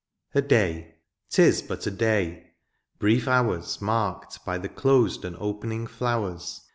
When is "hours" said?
3.27-3.79